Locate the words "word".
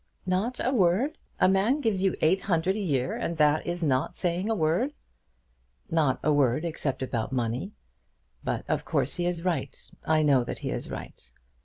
0.73-1.19, 4.55-4.93, 6.33-6.65